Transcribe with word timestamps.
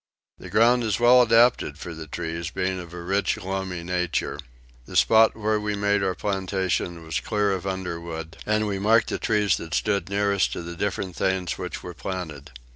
The 0.39 0.49
ground 0.49 0.83
is 0.83 0.99
well 0.99 1.21
adapted 1.21 1.77
for 1.77 1.93
the 1.93 2.07
trees, 2.07 2.49
being 2.49 2.79
of 2.79 2.91
a 2.91 3.01
rich 3.03 3.37
loamy 3.37 3.83
nature. 3.83 4.39
The 4.87 4.95
spot 4.95 5.37
where 5.37 5.59
we 5.59 5.75
made 5.75 6.01
our 6.01 6.15
plantation 6.15 7.03
was 7.03 7.19
clear 7.19 7.51
of 7.51 7.67
underwood; 7.67 8.37
and 8.47 8.65
we 8.65 8.79
marked 8.79 9.09
the 9.09 9.19
trees 9.19 9.57
that 9.57 9.75
stood 9.75 10.09
nearest 10.09 10.53
to 10.53 10.63
the 10.63 10.75
different 10.75 11.15
things 11.15 11.59
which 11.59 11.83
were 11.83 11.93
planted. 11.93 12.49